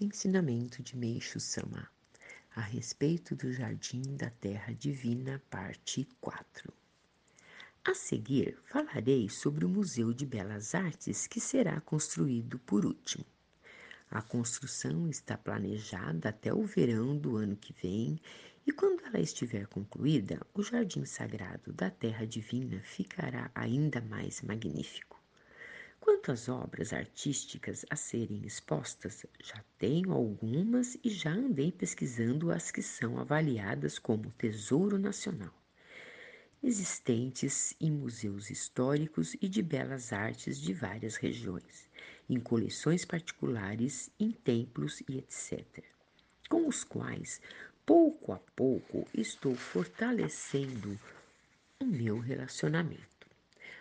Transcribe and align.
Ensinamento 0.00 0.80
de 0.80 0.96
Meixo 0.96 1.40
Sama 1.40 1.90
a 2.54 2.60
respeito 2.60 3.34
do 3.34 3.52
Jardim 3.52 4.00
da 4.16 4.30
Terra 4.30 4.72
Divina, 4.72 5.42
parte 5.50 6.06
4. 6.20 6.72
A 7.84 7.92
seguir, 7.94 8.56
falarei 8.62 9.28
sobre 9.28 9.64
o 9.64 9.68
Museu 9.68 10.12
de 10.12 10.24
Belas 10.24 10.72
Artes 10.72 11.26
que 11.26 11.40
será 11.40 11.80
construído 11.80 12.60
por 12.60 12.86
último. 12.86 13.24
A 14.08 14.22
construção 14.22 15.08
está 15.08 15.36
planejada 15.36 16.28
até 16.28 16.54
o 16.54 16.62
verão 16.62 17.18
do 17.18 17.36
ano 17.36 17.56
que 17.56 17.72
vem 17.72 18.20
e 18.64 18.70
quando 18.70 19.04
ela 19.04 19.18
estiver 19.18 19.66
concluída, 19.66 20.40
o 20.54 20.62
Jardim 20.62 21.04
Sagrado 21.04 21.72
da 21.72 21.90
Terra 21.90 22.24
Divina 22.24 22.80
ficará 22.84 23.50
ainda 23.52 24.00
mais 24.00 24.42
magnífico. 24.42 25.17
Quanto 26.00 26.32
às 26.32 26.48
obras 26.48 26.92
artísticas 26.92 27.84
a 27.90 27.96
serem 27.96 28.46
expostas, 28.46 29.26
já 29.42 29.62
tenho 29.78 30.12
algumas 30.12 30.96
e 31.02 31.10
já 31.10 31.30
andei 31.30 31.72
pesquisando 31.72 32.50
as 32.50 32.70
que 32.70 32.82
são 32.82 33.18
avaliadas 33.18 33.98
como 33.98 34.30
Tesouro 34.32 34.98
Nacional, 34.98 35.52
existentes 36.62 37.74
em 37.80 37.90
museus 37.90 38.50
históricos 38.50 39.34
e 39.40 39.48
de 39.48 39.62
belas 39.62 40.12
artes 40.12 40.60
de 40.60 40.72
várias 40.72 41.16
regiões, 41.16 41.88
em 42.28 42.38
coleções 42.38 43.04
particulares, 43.04 44.10
em 44.18 44.30
templos 44.30 45.02
e 45.08 45.18
etc., 45.18 45.84
com 46.48 46.66
os 46.66 46.84
quais, 46.84 47.40
pouco 47.84 48.32
a 48.32 48.38
pouco, 48.56 49.06
estou 49.14 49.54
fortalecendo 49.54 50.98
o 51.80 51.84
meu 51.84 52.18
relacionamento. 52.18 53.17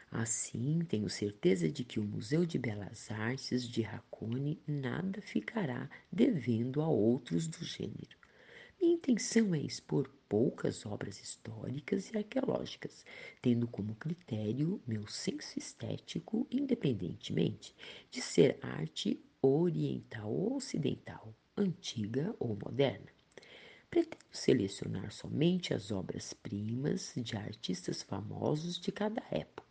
Assim, 0.10 0.80
tenho 0.88 1.10
certeza 1.10 1.70
de 1.70 1.84
que 1.84 2.00
o 2.00 2.04
Museu 2.04 2.46
de 2.46 2.58
Belas 2.58 3.12
Artes 3.12 3.68
de 3.68 3.82
Racone 3.82 4.58
nada 4.66 5.22
ficará 5.22 5.90
devendo 6.10 6.82
a 6.82 6.88
outros 6.88 7.46
do 7.46 7.64
gênero. 7.64 8.18
Minha 8.80 8.94
intenção 8.94 9.54
é 9.54 9.60
expor 9.60 10.10
poucas 10.30 10.86
obras 10.86 11.22
históricas 11.22 12.10
e 12.10 12.18
arqueológicas, 12.18 13.06
tendo 13.42 13.68
como 13.68 13.96
critério 13.96 14.82
meu 14.88 15.06
senso 15.08 15.60
estético, 15.60 16.48
independentemente 16.50 17.76
de 18.10 18.22
ser 18.22 18.58
arte 18.62 19.22
oriental 19.42 20.32
ou 20.32 20.56
ocidental, 20.56 21.36
antiga 21.56 22.34
ou 22.40 22.56
moderna. 22.56 23.12
Pretendo 23.90 24.26
selecionar 24.32 25.12
somente 25.12 25.74
as 25.74 25.92
obras-primas 25.92 27.14
de 27.18 27.36
artistas 27.36 28.02
famosos 28.02 28.80
de 28.80 28.92
cada 28.92 29.22
época 29.32 29.67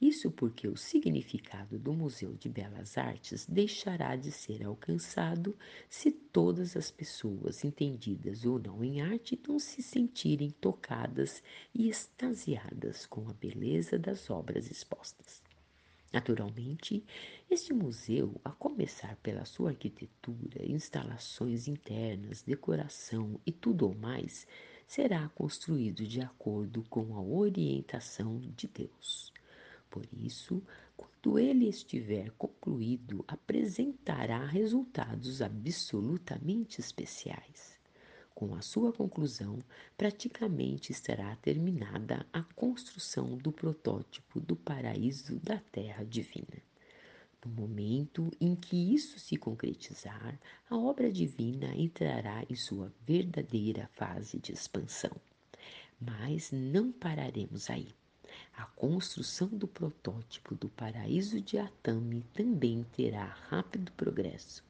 isso 0.00 0.30
porque 0.30 0.68
o 0.68 0.76
significado 0.76 1.78
do 1.78 1.92
Museu 1.92 2.34
de 2.34 2.48
Belas 2.48 2.98
Artes 2.98 3.46
deixará 3.46 4.16
de 4.16 4.30
ser 4.30 4.64
alcançado 4.64 5.56
se 5.88 6.10
todas 6.10 6.76
as 6.76 6.90
pessoas, 6.90 7.64
entendidas 7.64 8.44
ou 8.44 8.58
não 8.58 8.82
em 8.82 9.00
arte, 9.00 9.40
não 9.48 9.58
se 9.58 9.82
sentirem 9.82 10.50
tocadas 10.50 11.42
e 11.74 11.88
extasiadas 11.88 13.06
com 13.06 13.28
a 13.28 13.32
beleza 13.32 13.98
das 13.98 14.28
obras 14.30 14.70
expostas. 14.70 15.42
Naturalmente, 16.12 17.04
este 17.50 17.72
museu, 17.72 18.40
a 18.44 18.50
começar 18.50 19.16
pela 19.16 19.44
sua 19.44 19.70
arquitetura, 19.70 20.64
instalações 20.64 21.66
internas, 21.66 22.42
decoração 22.42 23.40
e 23.44 23.50
tudo 23.50 23.88
o 23.88 23.96
mais, 23.96 24.46
será 24.86 25.28
construído 25.30 26.06
de 26.06 26.20
acordo 26.20 26.84
com 26.88 27.16
a 27.16 27.20
orientação 27.20 28.38
de 28.56 28.68
Deus. 28.68 29.32
Por 29.94 30.08
isso, 30.12 30.60
quando 30.96 31.38
ele 31.38 31.68
estiver 31.68 32.32
concluído, 32.32 33.24
apresentará 33.28 34.44
resultados 34.44 35.40
absolutamente 35.40 36.80
especiais. 36.80 37.78
Com 38.34 38.56
a 38.56 38.60
sua 38.60 38.92
conclusão, 38.92 39.62
praticamente 39.96 40.90
estará 40.90 41.36
terminada 41.36 42.26
a 42.32 42.42
construção 42.42 43.38
do 43.38 43.52
protótipo 43.52 44.40
do 44.40 44.56
paraíso 44.56 45.38
da 45.38 45.58
Terra 45.58 46.04
Divina. 46.04 46.60
No 47.44 47.52
momento 47.52 48.32
em 48.40 48.56
que 48.56 48.92
isso 48.92 49.20
se 49.20 49.36
concretizar, 49.36 50.40
a 50.68 50.76
obra 50.76 51.08
divina 51.12 51.72
entrará 51.76 52.44
em 52.50 52.56
sua 52.56 52.92
verdadeira 53.06 53.88
fase 53.92 54.40
de 54.40 54.50
expansão. 54.52 55.12
Mas 56.00 56.50
não 56.50 56.90
pararemos 56.90 57.70
aí. 57.70 57.94
A 58.56 58.66
construção 58.66 59.48
do 59.48 59.66
protótipo 59.66 60.54
do 60.54 60.68
paraíso 60.68 61.40
de 61.40 61.58
Atami 61.58 62.22
também 62.32 62.84
terá 62.96 63.24
rápido 63.48 63.90
progresso. 63.92 64.64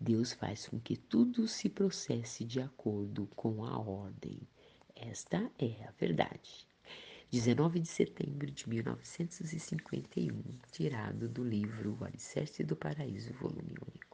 Deus 0.00 0.32
faz 0.32 0.68
com 0.68 0.78
que 0.78 0.96
tudo 0.96 1.48
se 1.48 1.68
processe 1.68 2.44
de 2.44 2.60
acordo 2.60 3.26
com 3.34 3.64
a 3.64 3.78
ordem. 3.78 4.38
Esta 4.94 5.50
é 5.58 5.84
a 5.86 5.90
verdade. 5.98 6.66
19 7.30 7.80
de 7.80 7.88
setembro 7.88 8.50
de 8.50 8.68
1951, 8.68 10.42
tirado 10.72 11.28
do 11.28 11.44
livro 11.44 11.98
O 12.00 12.04
Alicerce 12.04 12.64
do 12.64 12.74
Paraíso, 12.74 13.34
volume 13.34 13.74
1. 14.04 14.07